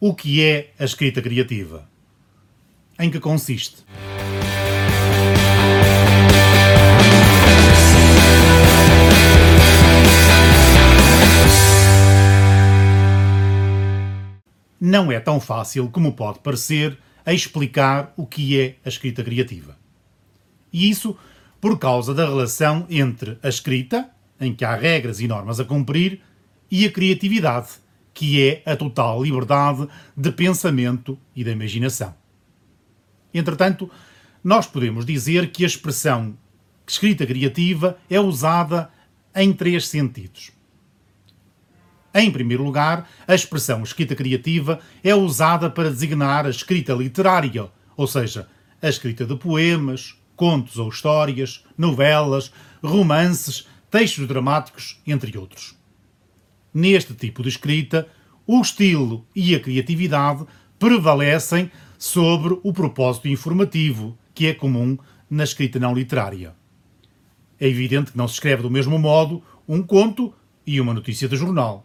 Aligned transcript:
O 0.00 0.14
que 0.14 0.44
é 0.44 0.72
a 0.78 0.84
escrita 0.84 1.20
criativa? 1.20 1.88
Em 3.00 3.10
que 3.10 3.18
consiste? 3.18 3.84
Não 14.80 15.10
é 15.10 15.18
tão 15.18 15.40
fácil 15.40 15.90
como 15.90 16.12
pode 16.12 16.38
parecer 16.38 16.96
a 17.26 17.34
explicar 17.34 18.14
o 18.16 18.24
que 18.24 18.56
é 18.60 18.76
a 18.84 18.88
escrita 18.88 19.24
criativa. 19.24 19.76
E 20.72 20.88
isso 20.88 21.18
por 21.60 21.76
causa 21.76 22.14
da 22.14 22.24
relação 22.24 22.86
entre 22.88 23.36
a 23.42 23.48
escrita, 23.48 24.08
em 24.40 24.54
que 24.54 24.64
há 24.64 24.76
regras 24.76 25.18
e 25.18 25.26
normas 25.26 25.58
a 25.58 25.64
cumprir, 25.64 26.20
e 26.70 26.86
a 26.86 26.92
criatividade, 26.92 27.70
que 28.18 28.42
é 28.42 28.62
a 28.66 28.74
total 28.74 29.22
liberdade 29.22 29.86
de 30.16 30.32
pensamento 30.32 31.16
e 31.36 31.44
de 31.44 31.52
imaginação. 31.52 32.12
Entretanto, 33.32 33.88
nós 34.42 34.66
podemos 34.66 35.06
dizer 35.06 35.52
que 35.52 35.62
a 35.62 35.68
expressão 35.68 36.36
escrita 36.84 37.24
criativa 37.24 37.96
é 38.10 38.18
usada 38.18 38.90
em 39.36 39.52
três 39.52 39.86
sentidos. 39.86 40.50
Em 42.12 42.28
primeiro 42.28 42.64
lugar, 42.64 43.08
a 43.24 43.36
expressão 43.36 43.84
escrita 43.84 44.16
criativa 44.16 44.80
é 45.04 45.14
usada 45.14 45.70
para 45.70 45.88
designar 45.88 46.44
a 46.44 46.50
escrita 46.50 46.94
literária, 46.94 47.70
ou 47.96 48.08
seja, 48.08 48.48
a 48.82 48.88
escrita 48.88 49.24
de 49.24 49.36
poemas, 49.36 50.16
contos 50.34 50.76
ou 50.76 50.88
histórias, 50.88 51.64
novelas, 51.76 52.50
romances, 52.82 53.68
textos 53.88 54.26
dramáticos, 54.26 55.00
entre 55.06 55.38
outros. 55.38 55.78
Neste 56.78 57.12
tipo 57.12 57.42
de 57.42 57.48
escrita, 57.48 58.06
o 58.46 58.60
estilo 58.60 59.26
e 59.34 59.52
a 59.52 59.58
criatividade 59.58 60.46
prevalecem 60.78 61.72
sobre 61.98 62.56
o 62.62 62.72
propósito 62.72 63.26
informativo, 63.26 64.16
que 64.32 64.46
é 64.46 64.54
comum 64.54 64.96
na 65.28 65.42
escrita 65.42 65.80
não 65.80 65.92
literária. 65.92 66.54
É 67.58 67.66
evidente 67.66 68.12
que 68.12 68.16
não 68.16 68.28
se 68.28 68.34
escreve 68.34 68.62
do 68.62 68.70
mesmo 68.70 68.96
modo 68.96 69.42
um 69.66 69.82
conto 69.82 70.32
e 70.64 70.80
uma 70.80 70.94
notícia 70.94 71.26
de 71.26 71.34
jornal, 71.34 71.84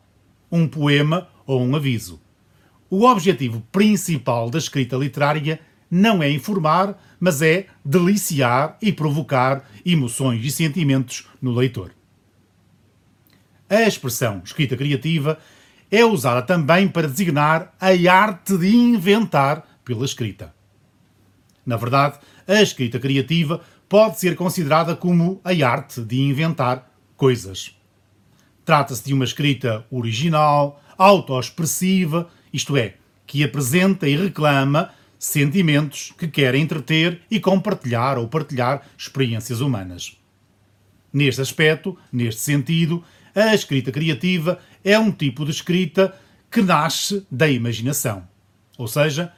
um 0.52 0.68
poema 0.68 1.28
ou 1.48 1.60
um 1.60 1.76
aviso. 1.76 2.22
O 2.88 3.08
objetivo 3.08 3.64
principal 3.72 4.48
da 4.48 4.60
escrita 4.60 4.96
literária 4.96 5.60
não 5.90 6.22
é 6.22 6.30
informar, 6.30 7.04
mas 7.20 7.42
é 7.42 7.66
deliciar 7.84 8.78
e 8.80 8.94
provocar 8.94 9.68
emoções 9.84 10.46
e 10.46 10.52
sentimentos 10.52 11.28
no 11.42 11.52
leitor. 11.52 11.94
A 13.74 13.88
expressão 13.88 14.40
escrita 14.46 14.78
criativa 14.78 15.40
é 15.90 16.06
usada 16.06 16.44
também 16.44 16.88
para 16.88 17.08
designar 17.08 17.74
a 17.82 17.88
arte 18.14 18.56
de 18.56 18.68
inventar 18.68 19.66
pela 19.84 20.06
escrita. 20.06 20.54
Na 21.66 21.76
verdade, 21.76 22.20
a 22.48 22.62
escrita 22.62 23.00
criativa 23.00 23.62
pode 23.90 24.20
ser 24.20 24.36
considerada 24.36 24.96
como 24.96 25.42
a 25.44 25.50
arte 25.68 26.02
de 26.02 26.22
inventar 26.22 26.88
coisas. 27.18 27.76
Trata-se 28.64 29.06
de 29.06 29.12
uma 29.12 29.26
escrita 29.26 29.84
original, 29.90 30.80
autoexpressiva, 30.96 32.30
isto 32.54 32.78
é, 32.78 32.94
que 33.26 33.44
apresenta 33.44 34.08
e 34.08 34.16
reclama 34.16 34.92
sentimentos 35.18 36.14
que 36.16 36.28
quer 36.28 36.54
entreter 36.54 37.22
e 37.30 37.40
compartilhar 37.40 38.20
ou 38.20 38.28
partilhar 38.28 38.84
experiências 38.96 39.62
humanas. 39.62 40.16
Neste 41.12 41.42
aspecto, 41.42 41.98
neste 42.12 42.42
sentido, 42.42 43.04
a 43.36 43.54
escrita 43.54 43.92
criativa 43.92 44.60
é 44.84 44.98
um 44.98 45.12
tipo 45.12 45.46
de 45.46 45.52
escrita 45.52 46.16
que 46.52 46.62
nasce 46.62 47.26
da 47.32 47.50
imaginação. 47.50 48.28
Ou 48.78 48.88
seja, 48.88 49.34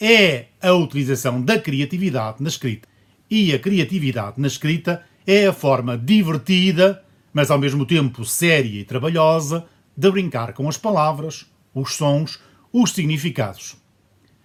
é 0.00 0.46
a 0.60 0.72
utilização 0.72 1.40
da 1.40 1.58
criatividade 1.58 2.42
na 2.42 2.48
escrita. 2.48 2.86
E 3.30 3.52
a 3.52 3.58
criatividade 3.58 4.40
na 4.40 4.46
escrita 4.46 5.02
é 5.26 5.46
a 5.46 5.52
forma 5.52 5.96
divertida, 5.96 7.02
mas 7.32 7.50
ao 7.50 7.58
mesmo 7.58 7.84
tempo 7.84 8.24
séria 8.24 8.80
e 8.80 8.84
trabalhosa, 8.84 9.66
de 9.96 10.10
brincar 10.10 10.52
com 10.52 10.68
as 10.68 10.78
palavras, 10.78 11.46
os 11.74 11.94
sons, 11.94 12.38
os 12.72 12.92
significados. 12.92 13.76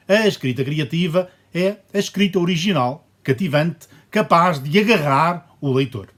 A 0.07 0.27
escrita 0.27 0.63
criativa 0.63 1.29
é 1.53 1.77
a 1.93 1.99
escrita 1.99 2.39
original, 2.39 3.07
cativante, 3.21 3.87
capaz 4.09 4.61
de 4.61 4.79
agarrar 4.79 5.55
o 5.61 5.71
leitor. 5.71 6.09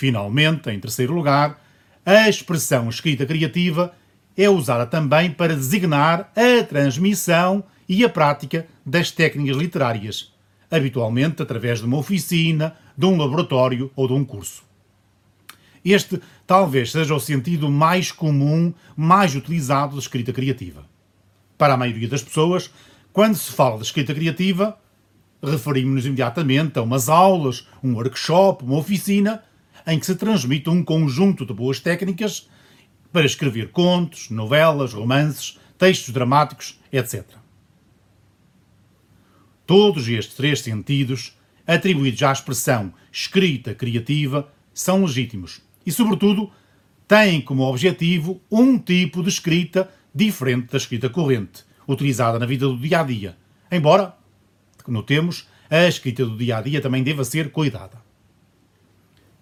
Finalmente, 0.00 0.70
em 0.70 0.80
terceiro 0.80 1.12
lugar, 1.12 1.62
a 2.06 2.26
expressão 2.26 2.88
escrita 2.88 3.26
criativa 3.26 3.94
é 4.34 4.48
usada 4.48 4.86
também 4.86 5.30
para 5.30 5.54
designar 5.54 6.32
a 6.34 6.64
transmissão 6.64 7.62
e 7.86 8.02
a 8.02 8.08
prática 8.08 8.66
das 8.84 9.10
técnicas 9.10 9.58
literárias, 9.58 10.32
habitualmente 10.70 11.42
através 11.42 11.80
de 11.80 11.84
uma 11.84 11.98
oficina, 11.98 12.74
de 12.96 13.04
um 13.04 13.18
laboratório 13.18 13.90
ou 13.94 14.06
de 14.08 14.14
um 14.14 14.24
curso. 14.24 14.62
Este 15.84 16.18
talvez 16.46 16.92
seja 16.92 17.14
o 17.14 17.20
sentido 17.20 17.68
mais 17.68 18.10
comum, 18.10 18.72
mais 18.96 19.34
utilizado 19.36 19.96
de 19.96 20.00
escrita 20.00 20.32
criativa. 20.32 20.86
Para 21.58 21.74
a 21.74 21.76
maioria 21.76 22.08
das 22.08 22.22
pessoas, 22.22 22.70
quando 23.12 23.34
se 23.34 23.52
fala 23.52 23.76
de 23.76 23.84
escrita 23.84 24.14
criativa, 24.14 24.78
referimos-nos 25.42 26.06
imediatamente 26.06 26.78
a 26.78 26.82
umas 26.82 27.10
aulas, 27.10 27.68
um 27.84 27.92
workshop, 27.96 28.64
uma 28.64 28.78
oficina, 28.78 29.42
em 29.86 29.98
que 29.98 30.06
se 30.06 30.14
transmite 30.14 30.68
um 30.68 30.82
conjunto 30.82 31.44
de 31.44 31.52
boas 31.52 31.80
técnicas 31.80 32.48
para 33.12 33.26
escrever 33.26 33.70
contos, 33.70 34.30
novelas, 34.30 34.92
romances, 34.92 35.58
textos 35.78 36.12
dramáticos, 36.12 36.78
etc. 36.92 37.24
Todos 39.66 40.08
estes 40.08 40.36
três 40.36 40.60
sentidos, 40.60 41.36
atribuídos 41.66 42.22
à 42.22 42.32
expressão 42.32 42.92
escrita 43.12 43.74
criativa, 43.74 44.52
são 44.72 45.02
legítimos 45.02 45.60
e, 45.84 45.92
sobretudo, 45.92 46.50
têm 47.06 47.40
como 47.40 47.62
objetivo 47.62 48.40
um 48.50 48.78
tipo 48.78 49.22
de 49.22 49.28
escrita 49.28 49.90
diferente 50.14 50.70
da 50.70 50.78
escrita 50.78 51.08
corrente, 51.08 51.64
utilizada 51.86 52.38
na 52.38 52.46
vida 52.46 52.66
do 52.66 52.76
dia 52.76 53.00
a 53.00 53.02
dia. 53.02 53.36
Embora, 53.70 54.14
notemos, 54.86 55.48
a 55.68 55.86
escrita 55.86 56.24
do 56.24 56.36
dia 56.36 56.58
a 56.58 56.62
dia 56.62 56.80
também 56.80 57.02
deva 57.02 57.24
ser 57.24 57.50
cuidada. 57.50 58.02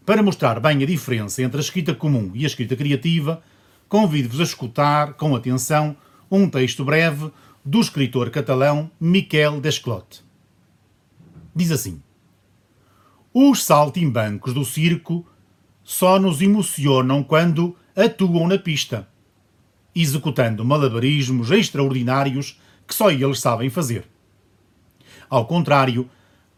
Para 0.09 0.23
mostrar 0.23 0.59
bem 0.59 0.83
a 0.83 0.87
diferença 0.87 1.43
entre 1.43 1.59
a 1.59 1.61
escrita 1.61 1.95
comum 1.95 2.31
e 2.35 2.45
a 2.45 2.47
escrita 2.47 2.75
criativa, 2.75 3.43
convido-vos 3.91 4.41
a 4.41 4.43
escutar 4.43 5.13
com 5.13 5.37
atenção 5.37 5.95
um 6.31 6.49
texto 6.49 6.83
breve 6.83 7.31
do 7.63 7.79
escritor 7.79 8.31
catalão 8.31 8.91
Miquel 8.99 9.61
Desclot. 9.61 10.25
Diz 11.55 11.71
assim: 11.71 12.01
Os 13.35 13.63
saltimbancos 13.63 14.55
do 14.55 14.65
circo 14.65 15.27
só 15.85 16.19
nos 16.19 16.41
emocionam 16.41 17.23
quando 17.23 17.77
atuam 17.95 18.49
na 18.49 18.57
pista 18.57 19.07
executando 19.95 20.65
malabarismos 20.65 21.51
extraordinários 21.51 22.59
que 22.87 22.95
só 22.95 23.11
eles 23.11 23.41
sabem 23.41 23.69
fazer. 23.69 24.09
Ao 25.29 25.45
contrário, 25.45 26.09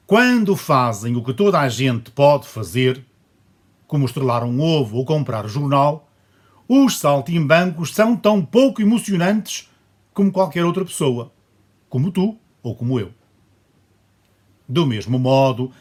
quando 0.06 0.54
fazem 0.54 1.16
o 1.16 1.24
que 1.24 1.34
toda 1.34 1.58
a 1.58 1.68
gente 1.68 2.12
pode 2.12 2.46
fazer, 2.46 3.09
como 3.90 4.06
estrelar 4.06 4.44
um 4.44 4.60
ovo 4.60 4.98
ou 4.98 5.04
comprar 5.04 5.48
jornal, 5.48 6.08
os 6.68 6.98
saltimbancos 6.98 7.92
são 7.92 8.14
tão 8.14 8.40
pouco 8.40 8.80
emocionantes 8.80 9.68
como 10.14 10.30
qualquer 10.30 10.64
outra 10.64 10.84
pessoa, 10.84 11.32
como 11.88 12.12
tu 12.12 12.38
ou 12.62 12.72
como 12.76 13.00
eu. 13.00 13.10
Do 14.68 14.86
mesmo 14.86 15.18
modo, 15.18 15.72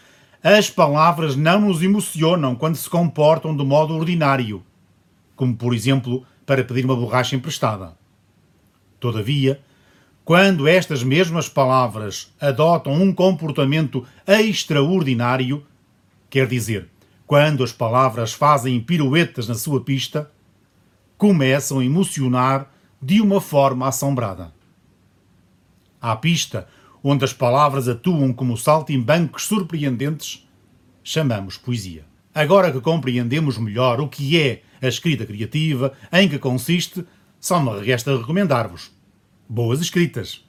as 0.42 0.72
palavras 0.72 1.36
não 1.36 1.62
nos 1.62 1.84
emocionam 1.84 2.56
quando 2.56 2.78
se 2.78 2.90
comportam 2.90 3.56
de 3.56 3.64
modo 3.64 3.94
ordinário, 3.94 4.64
como 5.36 5.56
por 5.56 5.76
exemplo 5.76 6.26
para 6.48 6.64
pedir 6.64 6.86
uma 6.86 6.96
borracha 6.96 7.36
emprestada. 7.36 7.96
Todavia, 9.00 9.62
quando 10.26 10.68
estas 10.68 11.04
mesmas 11.04 11.48
palavras 11.48 12.34
adotam 12.42 12.92
um 12.92 13.14
comportamento 13.14 14.04
extraordinário, 14.26 15.64
quer 16.28 16.48
dizer, 16.48 16.90
quando 17.30 17.64
as 17.64 17.72
palavras 17.72 18.34
fazem 18.34 18.82
piruetas 18.82 19.48
na 19.48 19.54
sua 19.54 19.84
pista, 19.84 20.32
começam 21.16 21.78
a 21.78 21.86
emocionar 21.86 22.74
de 23.00 23.22
uma 23.22 23.40
forma 23.40 23.88
assombrada. 23.88 24.52
À 26.02 26.16
pista, 26.16 26.68
onde 27.04 27.24
as 27.24 27.32
palavras 27.32 27.88
atuam 27.88 28.34
como 28.34 28.58
saltimbancos 28.58 29.44
surpreendentes, 29.46 30.50
chamamos 31.04 31.56
poesia. 31.56 32.04
Agora 32.34 32.72
que 32.72 32.82
compreendemos 32.82 33.60
melhor 33.60 34.02
o 34.02 34.08
que 34.08 34.36
é 34.36 34.64
a 34.82 34.88
escrita 34.88 35.24
criativa, 35.24 35.94
em 36.12 36.28
que 36.28 36.40
consiste, 36.40 37.06
só 37.40 37.60
me 37.60 37.80
resta 37.86 38.18
recomendar-vos. 38.18 38.90
Boas 39.48 39.80
escritas! 39.82 40.49